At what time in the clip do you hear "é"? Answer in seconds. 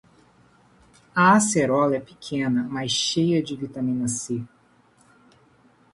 1.95-1.99